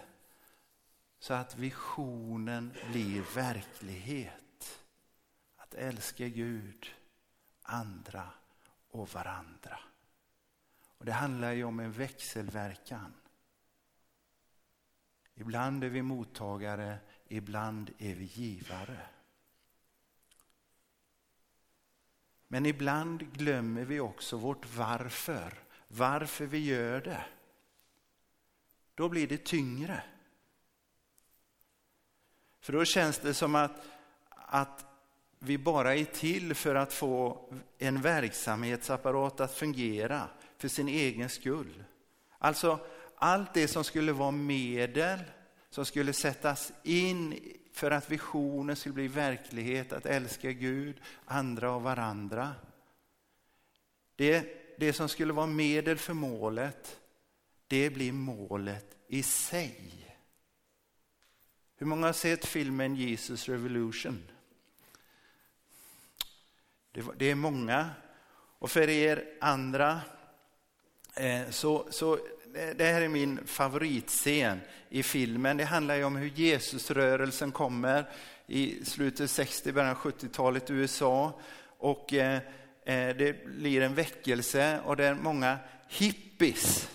så 1.19 1.35
att 1.35 1.57
visionen 1.57 2.73
blir 2.91 3.35
verklighet. 3.35 4.81
Att 5.57 5.75
älska 5.75 6.29
Gud 6.29 6.95
andra 7.63 8.29
och 8.91 9.09
varandra. 9.09 9.79
Och 10.99 11.05
Det 11.05 11.13
handlar 11.13 11.53
ju 11.53 11.65
om 11.65 11.81
en 11.81 11.93
växelverkan. 11.93 13.15
Ibland 15.35 15.85
är 15.85 15.89
vi 15.89 16.03
mottagare, 16.03 16.99
ibland 17.35 17.91
är 17.99 18.14
vi 18.14 18.25
givare. 18.25 19.00
Men 22.49 22.67
ibland 22.67 23.33
glömmer 23.33 23.85
vi 23.85 24.00
också 24.00 24.37
vårt 24.37 24.75
varför, 24.75 25.59
varför 25.88 26.47
vi 26.47 26.59
gör 26.59 27.00
det. 27.00 27.25
Då 28.95 29.09
blir 29.09 29.29
det 29.29 29.45
tyngre. 29.45 30.03
För 32.61 32.73
då 32.73 32.85
känns 32.85 33.19
det 33.19 33.35
som 33.35 33.55
att, 33.55 33.83
att 34.29 34.87
vi 35.38 35.59
bara 35.59 35.95
är 35.95 36.05
till 36.05 36.55
för 36.55 36.75
att 36.75 36.93
få 36.93 37.49
en 37.79 38.00
verksamhetsapparat 38.00 39.41
att 39.41 39.55
fungera 39.55 40.29
för 40.59 40.69
sin 40.69 40.88
egen 40.88 41.29
skull. 41.29 41.85
Alltså 42.38 42.87
allt 43.17 43.55
det 43.55 43.69
som 43.69 43.85
skulle 43.85 44.12
vara 44.12 44.31
medel 44.31 45.19
som 45.75 45.85
skulle 45.85 46.12
sättas 46.12 46.73
in 46.83 47.40
för 47.73 47.90
att 47.90 48.11
visionen 48.11 48.76
skulle 48.76 48.95
bli 48.95 49.09
verklighet, 49.09 49.93
att 49.93 50.07
älska 50.07 50.52
Gud, 50.52 51.00
andra 51.25 51.71
och 51.71 51.83
varandra. 51.83 52.54
Det, 54.16 54.47
det 54.78 54.93
som 54.93 55.09
skulle 55.09 55.33
vara 55.33 55.47
medel 55.47 55.99
för 55.99 56.14
målet, 56.14 57.00
det 57.66 57.90
blir 57.90 58.12
målet 58.12 58.97
i 59.09 59.23
sig. 59.23 60.07
Hur 61.76 61.87
många 61.87 62.07
har 62.07 62.12
sett 62.12 62.47
filmen 62.47 62.97
Jesus 62.97 63.49
Revolution? 63.49 64.31
Det, 67.16 67.31
är 67.31 67.35
många. 67.35 67.90
Och 68.59 68.71
för 68.71 68.88
er 68.88 69.37
andra 69.40 70.00
eh, 71.16 71.50
så, 71.50 71.87
så 71.90 72.19
Eh, 72.57 72.77
det 72.77 72.85
här 72.85 73.03
är 73.03 73.09
min 73.09 73.47
favoritscen 73.47 74.61
i 74.89 75.03
filmen. 75.03 75.57
Det 75.57 75.65
handlar 75.65 75.95
ju 75.95 76.05
om 76.05 76.17
hur 76.17 76.33
Jesusrörelsen 76.35 77.53
kommer 77.53 78.11
i 78.47 78.85
slutet 78.85 79.31
60, 79.31 79.73
början 79.73 79.95
70-talet 79.95 80.71
i 80.71 80.73
USA. 80.73 81.41
Och 81.79 82.13
eh, 82.13 82.35
eh, 82.85 83.17
det 83.17 83.47
blir 83.47 83.81
en 83.81 83.95
väckelse 83.95 84.81
och 84.85 84.97
där 84.97 85.15
många 85.15 85.59
hippies 85.89 86.91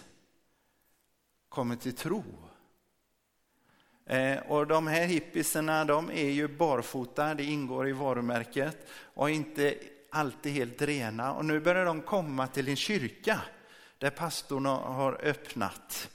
kommer 1.49 1.75
till 1.75 1.93
tro. 1.93 2.23
Eh, 4.05 4.37
och 4.37 4.67
de 4.67 4.87
här 4.87 5.05
hippisarna 5.05 5.85
de 5.85 6.11
är 6.11 6.29
ju 6.29 6.47
barfota, 6.47 7.35
det 7.35 7.43
ingår 7.43 7.89
i 7.89 7.91
varumärket 7.91 8.87
och 8.91 9.29
inte 9.29 9.75
alltid 10.11 10.53
helt 10.53 10.81
rena. 10.81 11.33
Och 11.33 11.45
nu 11.45 11.59
börjar 11.59 11.85
de 11.85 12.01
komma 12.01 12.47
till 12.47 12.67
en 12.67 12.75
kyrka 12.75 13.41
där 13.99 14.09
pastorn 14.09 14.65
har 14.65 15.25
öppnat. 15.25 16.09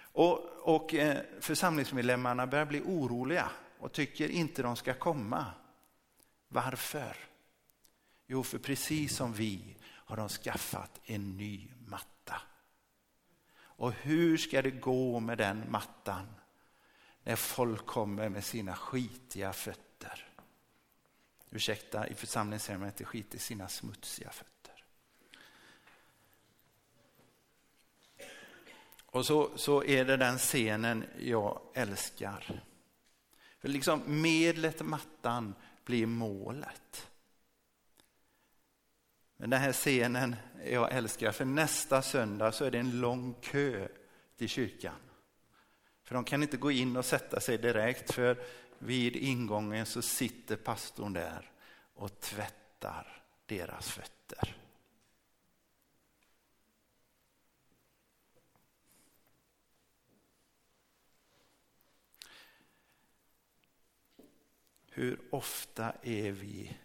Och, 0.00 0.38
och 0.62 0.94
eh, 0.94 1.22
församlingsmedlemmarna 1.40 2.46
börjar 2.46 2.66
bli 2.66 2.80
oroliga 2.80 3.50
och 3.78 3.92
tycker 3.92 4.28
inte 4.28 4.62
de 4.62 4.76
ska 4.76 4.94
komma. 4.94 5.46
Varför? 6.48 7.16
Jo, 8.26 8.42
för 8.42 8.58
precis 8.58 9.16
som 9.16 9.32
vi 9.32 9.76
har 9.82 10.16
de 10.16 10.28
skaffat 10.28 11.00
en 11.04 11.36
ny 11.36 11.68
matta. 11.86 12.40
Och 13.60 13.92
hur 13.92 14.36
ska 14.36 14.62
det 14.62 14.70
gå 14.70 15.20
med 15.20 15.38
den 15.38 15.70
mattan 15.70 16.26
när 17.22 17.36
folk 17.36 17.86
kommer 17.86 18.28
med 18.28 18.44
sina 18.44 18.76
skitiga 18.76 19.52
fötter? 19.52 20.28
Ursäkta, 21.50 22.08
i 22.08 22.14
församlingen 22.14 22.60
säger 22.60 22.78
man 22.78 22.88
inte 22.88 23.04
skit 23.04 23.34
i 23.34 23.38
sina 23.38 23.68
smutsiga 23.68 24.30
fötter. 24.30 24.57
Och 29.10 29.26
så, 29.26 29.50
så 29.56 29.84
är 29.84 30.04
det 30.04 30.16
den 30.16 30.38
scenen 30.38 31.04
jag 31.18 31.60
älskar. 31.74 32.62
För 33.58 33.68
liksom 33.68 34.22
medlet 34.22 34.82
mattan 34.82 35.54
blir 35.84 36.06
målet. 36.06 37.08
Men 39.36 39.50
den 39.50 39.60
här 39.60 39.72
scenen 39.72 40.36
jag 40.64 40.92
älskar, 40.92 41.32
för 41.32 41.44
nästa 41.44 42.02
söndag 42.02 42.52
så 42.52 42.64
är 42.64 42.70
det 42.70 42.78
en 42.78 43.00
lång 43.00 43.34
kö 43.40 43.88
till 44.36 44.48
kyrkan. 44.48 45.00
För 46.04 46.14
de 46.14 46.24
kan 46.24 46.42
inte 46.42 46.56
gå 46.56 46.70
in 46.70 46.96
och 46.96 47.04
sätta 47.04 47.40
sig 47.40 47.58
direkt, 47.58 48.14
för 48.14 48.44
vid 48.78 49.16
ingången 49.16 49.86
så 49.86 50.02
sitter 50.02 50.56
pastorn 50.56 51.12
där 51.12 51.50
och 51.94 52.20
tvättar 52.20 53.22
deras 53.46 53.90
fötter. 53.90 54.56
Hur 64.98 65.20
ofta 65.30 65.92
är 66.02 66.32
vi 66.32 66.76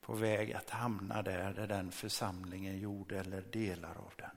på 0.00 0.14
väg 0.14 0.52
att 0.52 0.70
hamna 0.70 1.22
där, 1.22 1.54
där 1.54 1.66
den 1.66 1.92
församlingen 1.92 2.78
gjorde 2.78 3.18
eller 3.18 3.42
delar 3.42 3.94
av 3.96 4.12
den? 4.16 4.36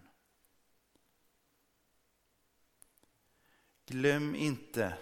Glöm 3.85 4.35
inte, 4.35 4.97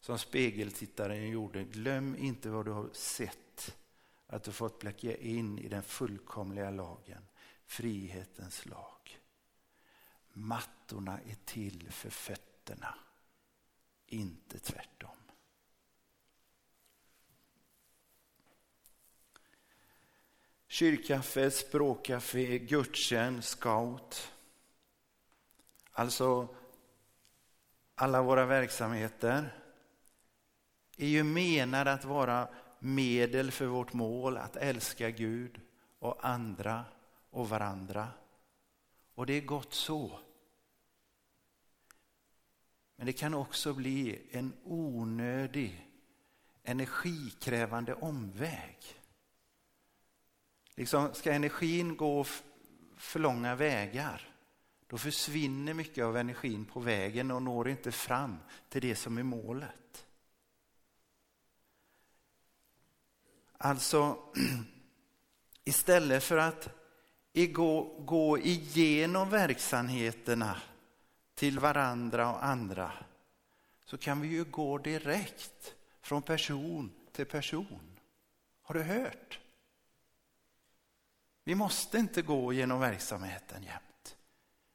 som 0.00 0.18
spegeltittaren 0.18 1.28
gjorde, 1.28 1.64
glöm 1.64 2.16
inte 2.16 2.50
vad 2.50 2.64
du 2.64 2.70
har 2.70 2.90
sett. 2.92 3.76
Att 4.26 4.44
du 4.44 4.52
fått 4.52 4.78
blicka 4.78 5.16
in 5.16 5.58
i 5.58 5.68
den 5.68 5.82
fullkomliga 5.82 6.70
lagen, 6.70 7.28
frihetens 7.64 8.66
lag. 8.66 9.20
Mattorna 10.32 11.20
är 11.20 11.36
till 11.44 11.90
för 11.90 12.10
fötterna, 12.10 12.94
inte 14.06 14.58
tvärtom. 14.58 15.25
Kyrkkaffe, 20.76 21.50
språkkaffe, 21.50 22.58
gudstjänst, 22.58 23.48
scout. 23.48 24.32
Alltså 25.92 26.48
alla 27.94 28.22
våra 28.22 28.46
verksamheter 28.46 29.54
är 30.96 31.06
ju 31.06 31.24
menade 31.24 31.92
att 31.92 32.04
vara 32.04 32.48
medel 32.78 33.50
för 33.50 33.66
vårt 33.66 33.92
mål 33.92 34.36
att 34.36 34.56
älska 34.56 35.10
Gud 35.10 35.60
och 35.98 36.26
andra 36.26 36.84
och 37.30 37.48
varandra. 37.48 38.08
Och 39.14 39.26
det 39.26 39.32
är 39.32 39.40
gott 39.40 39.74
så. 39.74 40.18
Men 42.96 43.06
det 43.06 43.12
kan 43.12 43.34
också 43.34 43.74
bli 43.74 44.28
en 44.30 44.52
onödig 44.64 45.90
energikrävande 46.62 47.94
omväg. 47.94 48.96
Liksom, 50.76 51.14
ska 51.14 51.32
energin 51.32 51.96
gå 51.96 52.24
för 52.96 53.18
långa 53.18 53.54
vägar, 53.54 54.28
då 54.86 54.98
försvinner 54.98 55.74
mycket 55.74 56.04
av 56.04 56.16
energin 56.16 56.64
på 56.64 56.80
vägen 56.80 57.30
och 57.30 57.42
når 57.42 57.68
inte 57.68 57.92
fram 57.92 58.38
till 58.68 58.82
det 58.82 58.96
som 58.96 59.18
är 59.18 59.22
målet. 59.22 60.06
Alltså, 63.58 64.18
istället 65.64 66.24
för 66.24 66.36
att 66.36 66.68
gå, 67.52 67.82
gå 68.04 68.38
igenom 68.38 69.30
verksamheterna 69.30 70.56
till 71.34 71.58
varandra 71.58 72.32
och 72.32 72.44
andra 72.44 72.92
så 73.84 73.98
kan 73.98 74.20
vi 74.20 74.28
ju 74.28 74.44
gå 74.44 74.78
direkt 74.78 75.74
från 76.00 76.22
person 76.22 76.92
till 77.12 77.26
person. 77.26 77.98
Har 78.62 78.74
du 78.74 78.82
hört? 78.82 79.40
Vi 81.46 81.54
måste 81.54 81.98
inte 81.98 82.22
gå 82.22 82.52
genom 82.52 82.80
verksamheten 82.80 83.62
jämt. 83.62 84.16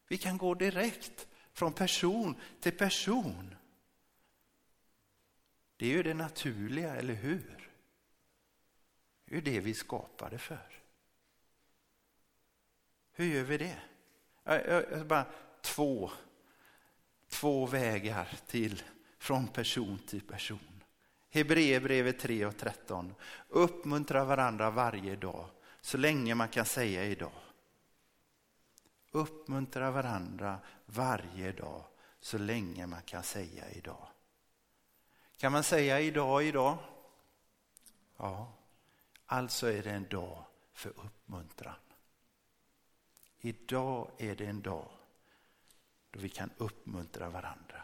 Vi 0.07 0.17
kan 0.17 0.37
gå 0.37 0.53
direkt 0.53 1.27
från 1.53 1.73
person 1.73 2.35
till 2.59 2.77
person. 2.77 3.55
Det 5.77 5.85
är 5.85 5.89
ju 5.89 6.03
det 6.03 6.13
naturliga, 6.13 6.95
eller 6.95 7.13
hur? 7.13 7.71
Det 9.25 9.31
är 9.31 9.35
ju 9.35 9.41
det 9.41 9.59
vi 9.59 9.73
skapade 9.73 10.37
för. 10.37 10.81
Hur 13.11 13.25
gör 13.25 13.43
vi 13.43 13.57
det? 13.57 13.77
Jag, 14.43 14.67
jag, 14.67 14.85
jag 14.91 15.07
bara 15.07 15.25
två, 15.61 16.11
två 17.29 17.65
vägar 17.65 18.37
till 18.47 18.83
från 19.17 19.47
person 19.47 19.99
till 20.07 20.21
person. 20.21 20.83
Hebreerbrevet 21.29 22.19
3 22.19 22.45
och 22.45 22.57
13. 22.57 23.15
Uppmuntra 23.47 24.25
varandra 24.25 24.69
varje 24.69 25.15
dag 25.15 25.49
så 25.81 25.97
länge 25.97 26.35
man 26.35 26.49
kan 26.49 26.65
säga 26.65 27.05
idag. 27.05 27.31
Uppmuntra 29.11 29.91
varandra 29.91 30.59
varje 30.85 31.51
dag 31.51 31.85
så 32.19 32.37
länge 32.37 32.87
man 32.87 33.01
kan 33.01 33.23
säga 33.23 33.71
idag. 33.71 34.07
Kan 35.37 35.51
man 35.51 35.63
säga 35.63 35.99
idag, 35.99 36.43
idag? 36.43 36.77
Ja, 38.17 38.53
alltså 39.25 39.71
är 39.71 39.83
det 39.83 39.91
en 39.91 40.07
dag 40.07 40.45
för 40.73 40.89
uppmuntran. 40.89 41.75
Idag 43.39 44.11
är 44.17 44.35
det 44.35 44.45
en 44.45 44.61
dag 44.61 44.91
då 46.11 46.19
vi 46.19 46.29
kan 46.29 46.49
uppmuntra 46.57 47.29
varandra. 47.29 47.83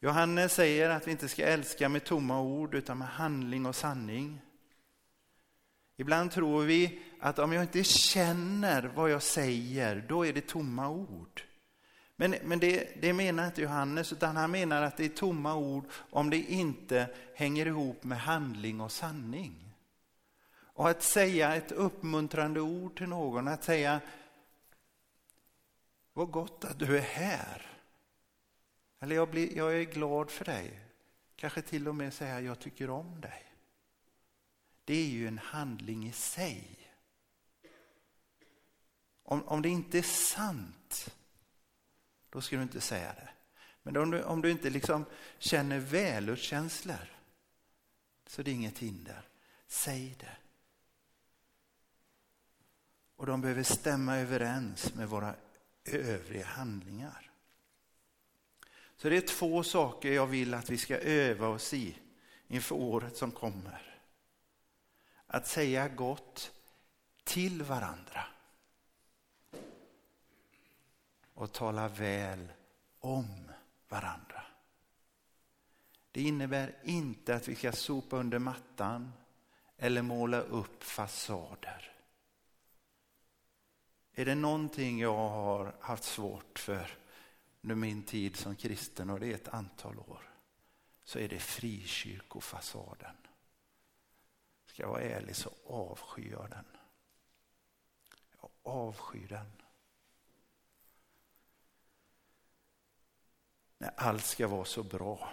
Johannes 0.00 0.52
säger 0.52 0.90
att 0.90 1.06
vi 1.06 1.10
inte 1.10 1.28
ska 1.28 1.46
älska 1.46 1.88
med 1.88 2.04
tomma 2.04 2.40
ord 2.40 2.74
utan 2.74 2.98
med 2.98 3.08
handling 3.08 3.66
och 3.66 3.76
sanning. 3.76 4.40
Ibland 6.00 6.30
tror 6.30 6.62
vi 6.62 6.98
att 7.20 7.38
om 7.38 7.52
jag 7.52 7.62
inte 7.62 7.84
känner 7.84 8.82
vad 8.82 9.10
jag 9.10 9.22
säger, 9.22 10.04
då 10.08 10.26
är 10.26 10.32
det 10.32 10.46
tomma 10.46 10.88
ord. 10.88 11.42
Men, 12.16 12.34
men 12.44 12.58
det, 12.58 13.00
det 13.00 13.12
menar 13.12 13.46
inte 13.46 13.62
Johannes, 13.62 14.12
utan 14.12 14.36
han 14.36 14.50
menar 14.50 14.82
att 14.82 14.96
det 14.96 15.04
är 15.04 15.08
tomma 15.08 15.54
ord 15.54 15.84
om 16.10 16.30
det 16.30 16.36
inte 16.36 17.08
hänger 17.34 17.66
ihop 17.66 18.04
med 18.04 18.20
handling 18.20 18.80
och 18.80 18.92
sanning. 18.92 19.74
Och 20.60 20.88
att 20.88 21.02
säga 21.02 21.54
ett 21.54 21.72
uppmuntrande 21.72 22.60
ord 22.60 22.98
till 22.98 23.08
någon, 23.08 23.48
att 23.48 23.64
säga 23.64 24.00
vad 26.12 26.30
gott 26.30 26.64
att 26.64 26.78
du 26.78 26.96
är 26.96 27.02
här. 27.02 27.66
Eller 29.00 29.16
jag, 29.16 29.30
blir, 29.30 29.56
jag 29.56 29.80
är 29.80 29.84
glad 29.84 30.30
för 30.30 30.44
dig. 30.44 30.80
Kanske 31.36 31.62
till 31.62 31.88
och 31.88 31.94
med 31.94 32.14
säga 32.14 32.40
jag 32.40 32.58
tycker 32.58 32.90
om 32.90 33.20
dig. 33.20 33.47
Det 34.88 34.94
är 34.94 35.08
ju 35.08 35.28
en 35.28 35.38
handling 35.38 36.06
i 36.06 36.12
sig. 36.12 36.90
Om, 39.22 39.42
om 39.42 39.62
det 39.62 39.68
inte 39.68 39.98
är 39.98 40.02
sant, 40.02 41.14
då 42.30 42.40
ska 42.40 42.56
du 42.56 42.62
inte 42.62 42.80
säga 42.80 43.12
det. 43.12 43.28
Men 43.82 43.96
om 43.96 44.10
du, 44.10 44.22
om 44.22 44.42
du 44.42 44.50
inte 44.50 44.70
liksom 44.70 45.04
känner 45.38 45.78
välutkänslor, 45.78 47.12
så 48.26 48.42
det 48.42 48.50
är 48.50 48.54
inget 48.54 48.78
hinder. 48.78 49.28
Säg 49.66 50.16
det. 50.20 50.36
Och 53.16 53.26
de 53.26 53.40
behöver 53.40 53.62
stämma 53.62 54.16
överens 54.16 54.94
med 54.94 55.08
våra 55.08 55.34
övriga 55.84 56.46
handlingar. 56.46 57.30
Så 58.96 59.08
det 59.08 59.16
är 59.16 59.20
två 59.20 59.62
saker 59.62 60.12
jag 60.12 60.26
vill 60.26 60.54
att 60.54 60.70
vi 60.70 60.78
ska 60.78 60.98
öva 60.98 61.48
oss 61.48 61.74
i 61.74 61.98
inför 62.46 62.74
året 62.74 63.16
som 63.16 63.30
kommer. 63.30 63.87
Att 65.30 65.46
säga 65.46 65.88
gott 65.88 66.52
till 67.24 67.62
varandra. 67.62 68.24
Och 71.34 71.52
tala 71.52 71.88
väl 71.88 72.52
om 73.00 73.50
varandra. 73.88 74.42
Det 76.10 76.22
innebär 76.22 76.76
inte 76.84 77.34
att 77.34 77.48
vi 77.48 77.54
ska 77.54 77.72
sopa 77.72 78.16
under 78.16 78.38
mattan 78.38 79.12
eller 79.76 80.02
måla 80.02 80.40
upp 80.40 80.82
fasader. 80.82 81.92
Är 84.12 84.24
det 84.24 84.34
någonting 84.34 85.00
jag 85.00 85.28
har 85.28 85.74
haft 85.80 86.04
svårt 86.04 86.58
för 86.58 86.98
under 87.62 87.74
min 87.74 88.02
tid 88.02 88.36
som 88.36 88.56
kristen, 88.56 89.10
och 89.10 89.20
det 89.20 89.26
är 89.26 89.34
ett 89.34 89.48
antal 89.48 89.98
år, 89.98 90.30
så 91.04 91.18
är 91.18 91.28
det 91.28 91.38
frikyrkofasaden. 91.38 93.16
Ska 94.78 94.84
jag 94.84 94.90
vara 94.90 95.02
ärlig 95.02 95.36
så 95.36 95.50
avskyr 95.66 96.30
jag 96.30 96.50
den. 96.50 96.64
Jag 98.40 98.50
avskyr 98.62 99.28
den. 99.28 99.52
När 103.78 103.92
allt 103.96 104.24
ska 104.24 104.48
vara 104.48 104.64
så 104.64 104.82
bra. 104.82 105.32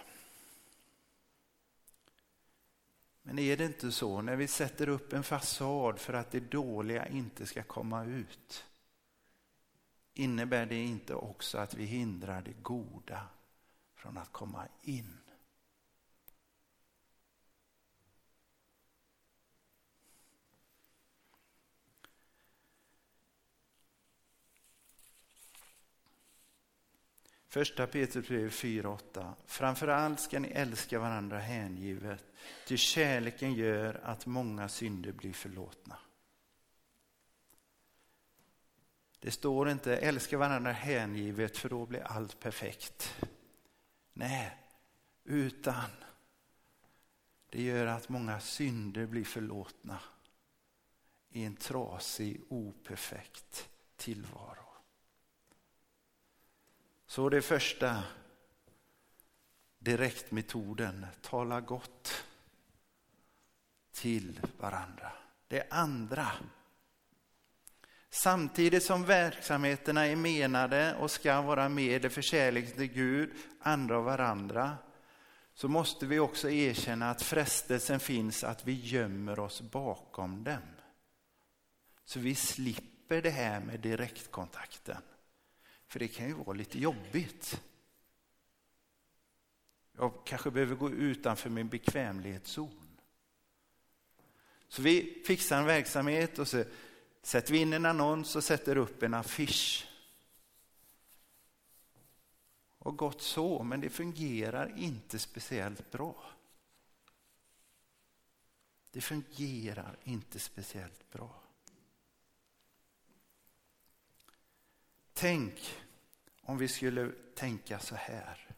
Men 3.22 3.38
är 3.38 3.56
det 3.56 3.64
inte 3.64 3.92
så 3.92 4.22
när 4.22 4.36
vi 4.36 4.48
sätter 4.48 4.88
upp 4.88 5.12
en 5.12 5.22
fasad 5.22 5.98
för 5.98 6.14
att 6.14 6.30
det 6.30 6.40
dåliga 6.40 7.06
inte 7.06 7.46
ska 7.46 7.62
komma 7.62 8.04
ut? 8.04 8.66
innebär 10.14 10.66
det 10.66 10.82
inte 10.82 11.14
också 11.14 11.58
att 11.58 11.74
vi 11.74 11.84
hindrar 11.84 12.42
det 12.42 12.62
goda 12.62 13.28
från 13.94 14.18
att 14.18 14.32
komma 14.32 14.68
in? 14.82 15.25
Första 27.56 27.86
Petrusbrevet 27.86 28.52
4.8. 28.52 29.32
Framförallt 29.46 30.20
ska 30.20 30.38
ni 30.38 30.48
älska 30.48 30.98
varandra 30.98 31.38
hängivet, 31.38 32.24
ty 32.66 32.76
kärleken 32.76 33.54
gör 33.54 34.00
att 34.04 34.26
många 34.26 34.68
synder 34.68 35.12
blir 35.12 35.32
förlåtna. 35.32 35.98
Det 39.18 39.30
står 39.30 39.70
inte 39.70 39.96
älska 39.96 40.38
varandra 40.38 40.72
hängivet 40.72 41.56
för 41.56 41.68
då 41.68 41.86
blir 41.86 42.02
allt 42.02 42.40
perfekt. 42.40 43.14
Nej, 44.12 44.56
utan 45.24 45.90
det 47.50 47.62
gör 47.62 47.86
att 47.86 48.08
många 48.08 48.40
synder 48.40 49.06
blir 49.06 49.24
förlåtna 49.24 49.98
i 51.30 51.44
en 51.44 51.56
trasig, 51.56 52.40
operfekt 52.48 53.68
tillvaro. 53.96 54.65
Så 57.16 57.28
det 57.28 57.42
första 57.42 58.02
direktmetoden, 59.78 61.06
tala 61.22 61.60
gott 61.60 62.24
till 63.92 64.40
varandra. 64.58 65.12
Det 65.48 65.66
andra 65.70 66.26
Samtidigt 68.10 68.82
som 68.82 69.04
verksamheterna 69.04 70.06
är 70.06 70.16
menade 70.16 70.94
och 70.94 71.10
ska 71.10 71.40
vara 71.40 71.68
medel 71.68 72.10
för 72.10 72.22
kärlek 72.22 72.76
till 72.76 72.86
Gud, 72.86 73.30
andra 73.60 73.98
och 73.98 74.04
varandra, 74.04 74.76
så 75.54 75.68
måste 75.68 76.06
vi 76.06 76.18
också 76.18 76.50
erkänna 76.50 77.10
att 77.10 77.22
frestelsen 77.22 78.00
finns 78.00 78.44
att 78.44 78.66
vi 78.66 78.72
gömmer 78.72 79.38
oss 79.38 79.60
bakom 79.60 80.44
dem. 80.44 80.76
Så 82.04 82.20
vi 82.20 82.34
slipper 82.34 83.22
det 83.22 83.30
här 83.30 83.60
med 83.60 83.80
direktkontakten. 83.80 85.02
För 85.86 85.98
det 85.98 86.08
kan 86.08 86.26
ju 86.26 86.32
vara 86.32 86.56
lite 86.56 86.78
jobbigt. 86.78 87.62
Jag 89.96 90.12
kanske 90.24 90.50
behöver 90.50 90.74
gå 90.74 90.90
utanför 90.90 91.50
min 91.50 91.68
bekvämlighetszon. 91.68 92.98
Så 94.68 94.82
vi 94.82 95.22
fixar 95.26 95.58
en 95.58 95.66
verksamhet 95.66 96.38
och 96.38 96.48
så 96.48 96.64
Sätter 97.26 97.52
vi 97.52 97.58
in 97.58 97.72
en 97.72 97.86
annons 97.86 98.36
och 98.36 98.44
sätter 98.44 98.76
upp 98.76 99.02
en 99.02 99.14
affisch. 99.14 99.88
Och 102.78 102.96
gott 102.96 103.22
så, 103.22 103.62
men 103.62 103.80
det 103.80 103.88
fungerar 103.88 104.78
inte 104.78 105.18
speciellt 105.18 105.90
bra. 105.90 106.16
Det 108.90 109.00
fungerar 109.00 109.98
inte 110.04 110.38
speciellt 110.38 111.10
bra. 111.10 111.42
Tänk 115.18 115.78
om 116.40 116.58
vi 116.58 116.68
skulle 116.68 117.12
tänka 117.34 117.78
så 117.78 117.94
här. 117.94 118.50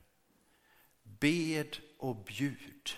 Bed 1.03 1.77
och 1.99 2.17
bjud. 2.17 2.91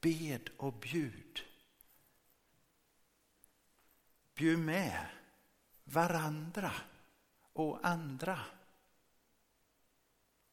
Bed 0.00 0.50
och 0.56 0.72
bjud. 0.72 1.40
Bjud 4.34 4.58
med 4.58 5.06
varandra 5.84 6.72
och 7.52 7.86
andra 7.86 8.40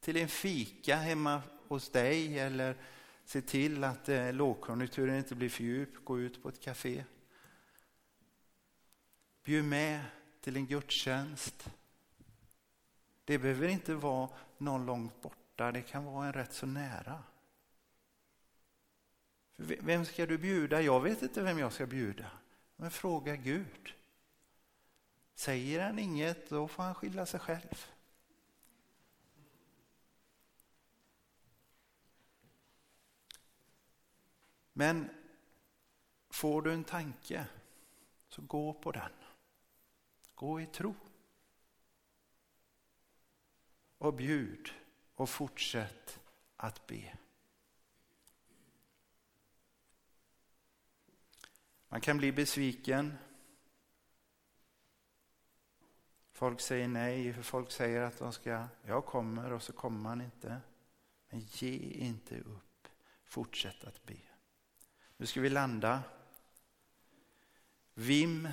till 0.00 0.16
en 0.16 0.28
fika 0.28 0.96
hemma 0.96 1.42
hos 1.68 1.90
dig 1.90 2.38
eller 2.38 2.76
se 3.24 3.42
till 3.42 3.84
att 3.84 4.08
eh, 4.08 4.32
lågkonjunkturen 4.32 5.16
inte 5.16 5.34
blir 5.34 5.48
för 5.48 5.64
djup, 5.64 6.04
gå 6.04 6.20
ut 6.20 6.42
på 6.42 6.48
ett 6.48 6.60
café. 6.60 7.04
Bjud 9.44 9.64
med 9.64 10.04
till 10.42 10.56
en 10.56 10.66
gudstjänst. 10.66 11.70
Det 13.24 13.38
behöver 13.38 13.68
inte 13.68 13.94
vara 13.94 14.28
någon 14.58 14.86
långt 14.86 15.22
borta, 15.22 15.72
det 15.72 15.82
kan 15.82 16.04
vara 16.04 16.26
en 16.26 16.32
rätt 16.32 16.52
så 16.52 16.66
nära. 16.66 17.22
Vem 19.56 20.04
ska 20.04 20.26
du 20.26 20.38
bjuda? 20.38 20.82
Jag 20.82 21.00
vet 21.00 21.22
inte 21.22 21.42
vem 21.42 21.58
jag 21.58 21.72
ska 21.72 21.86
bjuda. 21.86 22.30
Men 22.76 22.90
fråga 22.90 23.36
Gud. 23.36 23.94
Säger 25.34 25.80
han 25.86 25.98
inget, 25.98 26.48
då 26.48 26.68
får 26.68 26.82
han 26.82 26.94
skylla 26.94 27.26
sig 27.26 27.40
själv. 27.40 27.86
Men 34.72 35.10
får 36.30 36.62
du 36.62 36.72
en 36.72 36.84
tanke, 36.84 37.46
så 38.28 38.42
gå 38.42 38.72
på 38.72 38.92
den. 38.92 39.21
Gå 40.42 40.60
i 40.60 40.66
tro. 40.66 40.94
Och 43.98 44.14
bjud 44.14 44.70
och 45.14 45.28
fortsätt 45.28 46.20
att 46.56 46.86
be. 46.86 47.18
Man 51.88 52.00
kan 52.00 52.18
bli 52.18 52.32
besviken. 52.32 53.18
Folk 56.32 56.60
säger 56.60 56.88
nej, 56.88 57.32
för 57.32 57.42
folk 57.42 57.70
säger 57.70 58.00
att 58.00 58.18
de 58.18 58.32
ska, 58.32 58.68
jag 58.82 59.06
kommer 59.06 59.52
och 59.52 59.62
så 59.62 59.72
kommer 59.72 60.00
man 60.00 60.20
inte. 60.20 60.60
Men 61.28 61.40
ge 61.40 61.76
inte 61.78 62.40
upp, 62.40 62.88
fortsätt 63.24 63.84
att 63.84 64.04
be. 64.06 64.18
Nu 65.16 65.26
ska 65.26 65.40
vi 65.40 65.50
landa. 65.50 66.02
Vim. 67.94 68.48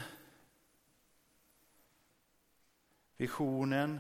Visionen 3.20 4.00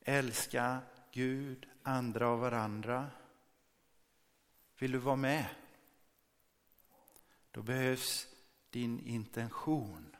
älska 0.00 0.80
Gud, 1.12 1.68
andra 1.82 2.28
och 2.28 2.38
varandra. 2.38 3.10
Vill 4.78 4.92
du 4.92 4.98
vara 4.98 5.16
med? 5.16 5.46
Då 7.50 7.62
behövs 7.62 8.28
din 8.70 9.00
intention. 9.00 10.16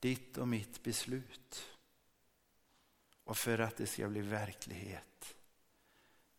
Ditt 0.00 0.38
och 0.38 0.48
mitt 0.48 0.82
beslut. 0.82 1.76
Och 3.24 3.36
för 3.36 3.58
att 3.58 3.76
det 3.76 3.86
ska 3.86 4.08
bli 4.08 4.20
verklighet 4.20 5.36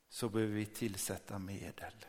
så 0.10 0.30
behöver 0.30 0.54
vi 0.54 0.66
tillsätta 0.66 1.40
medel. 1.40 2.06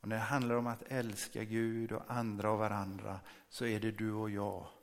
Och 0.00 0.08
när 0.08 0.16
det 0.16 0.22
handlar 0.22 0.54
om 0.54 0.66
att 0.66 0.82
älska 0.82 1.44
Gud 1.44 1.92
och 1.92 2.10
andra 2.10 2.50
och 2.50 2.58
varandra 2.58 3.20
så 3.48 3.66
är 3.66 3.80
det 3.80 3.90
du 3.90 4.12
och 4.12 4.30
jag. 4.30 4.77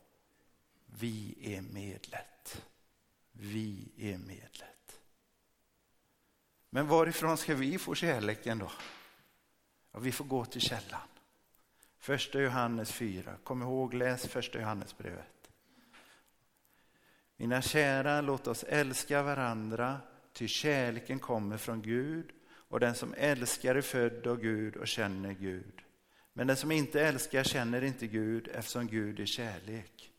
Vi 1.00 1.36
är 1.56 1.62
medlet. 1.62 2.66
Vi 3.32 3.92
är 3.98 4.18
medlet. 4.18 5.00
Men 6.70 6.88
varifrån 6.88 7.38
ska 7.38 7.56
vi 7.56 7.78
få 7.78 7.96
kärleken 7.96 8.60
då? 8.60 8.72
Ja, 9.92 10.00
vi 10.00 10.12
får 10.12 10.26
gå 10.26 10.46
till 10.46 10.62
källan. 10.62 11.08
Första 11.98 12.42
Johannes 12.42 12.92
4. 12.92 13.34
Kom 13.44 13.62
ihåg, 13.62 13.94
läs 13.94 14.28
första 14.28 14.60
Johannesbrevet. 14.60 15.52
Mina 17.38 17.62
kära, 17.62 18.22
låt 18.22 18.48
oss 18.48 18.64
älska 18.64 19.22
varandra, 19.22 19.98
ty 20.34 20.48
kärleken 20.48 21.20
kommer 21.20 21.58
från 21.58 21.82
Gud 21.82 22.32
och 22.48 22.80
den 22.80 22.96
som 22.96 23.14
älskar 23.18 23.76
är 23.76 23.82
född 23.82 24.28
av 24.28 24.42
Gud 24.42 24.76
och 24.76 24.88
känner 24.88 25.34
Gud. 25.34 25.82
Men 26.34 26.48
den 26.48 26.58
som 26.58 26.72
inte 26.72 27.02
älskar 27.02 27.44
känner 27.44 27.84
inte 27.84 28.08
Gud 28.08 28.48
eftersom 28.48 28.88
Gud 28.88 29.20
är 29.20 29.26
kärlek. 29.26 30.12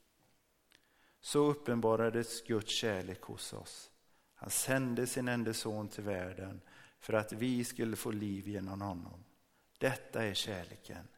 Så 1.26 1.38
uppenbarades 1.38 2.42
Guds 2.42 2.72
kärlek 2.72 3.22
hos 3.22 3.52
oss. 3.52 3.90
Han 4.34 4.50
sände 4.50 5.06
sin 5.06 5.28
enda 5.28 5.54
son 5.54 5.88
till 5.88 6.04
världen 6.04 6.60
för 6.98 7.12
att 7.12 7.32
vi 7.32 7.64
skulle 7.64 7.96
få 7.96 8.10
liv 8.10 8.48
genom 8.48 8.80
honom. 8.80 9.24
Detta 9.78 10.24
är 10.24 10.34
kärleken. 10.34 11.08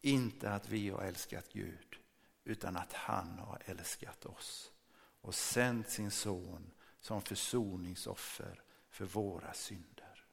Inte 0.00 0.50
att 0.50 0.68
vi 0.68 0.88
har 0.88 1.02
älskat 1.02 1.52
Gud, 1.52 1.96
utan 2.44 2.76
att 2.76 2.92
han 2.92 3.38
har 3.38 3.62
älskat 3.64 4.26
oss 4.26 4.72
och 5.20 5.34
sänt 5.34 5.90
sin 5.90 6.10
son 6.10 6.70
som 7.00 7.22
försoningsoffer 7.22 8.62
för 8.90 9.04
våra 9.04 9.52
synder. 9.52 10.24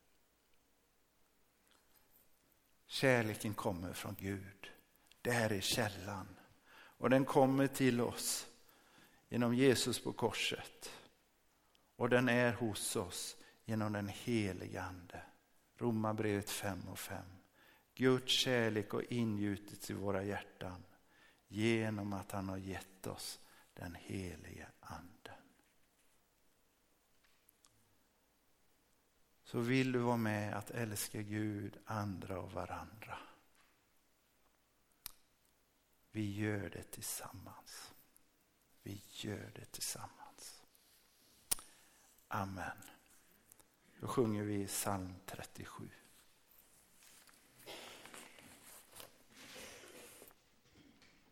Kärleken 2.88 3.54
kommer 3.54 3.94
från 3.94 4.16
Gud. 4.20 4.72
Det 5.22 5.32
här 5.32 5.52
är 5.52 5.62
källan. 5.62 6.28
Och 6.74 7.10
den 7.10 7.26
kommer 7.26 7.68
till 7.68 8.02
oss 8.02 8.48
genom 9.34 9.54
Jesus 9.54 10.04
på 10.04 10.14
korset. 10.14 10.92
Och 11.96 12.10
den 12.10 12.30
är 12.30 12.54
hos 12.54 12.96
oss 12.96 13.38
genom 13.66 13.94
den 13.94 14.08
helige 14.08 14.82
Ande. 14.82 15.24
Romarbrevet 15.78 16.50
5 16.50 16.90
och 16.90 17.00
5. 17.00 17.26
Guds 17.96 18.32
kärlek 18.32 18.90
har 18.90 19.14
ingjutits 19.14 19.90
i 19.90 19.94
våra 19.94 20.24
hjärtan 20.24 20.84
genom 21.48 22.14
att 22.14 22.32
han 22.32 22.50
har 22.50 22.58
gett 22.58 23.08
oss 23.08 23.40
den 23.74 23.96
helige 23.96 24.68
Anden. 24.80 25.42
Så 29.44 29.60
vill 29.60 29.92
du 29.92 30.00
vara 30.00 30.18
med 30.18 30.58
att 30.58 30.72
älska 30.72 31.22
Gud, 31.22 31.78
andra 31.86 32.40
och 32.40 32.52
varandra. 32.52 33.18
Vi 36.12 36.34
gör 36.34 36.70
det 36.70 36.84
tillsammans. 36.84 37.93
Vi 38.84 39.02
gör 39.10 39.52
det 39.56 39.66
tillsammans. 39.66 40.64
Amen. 42.28 42.78
Då 44.00 44.08
sjunger 44.08 44.44
vi 44.44 44.68
psalm 44.68 45.16
37. 45.26 45.90